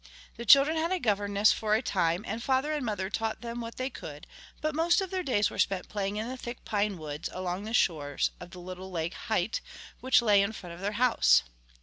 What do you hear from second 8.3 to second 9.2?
of the little Lake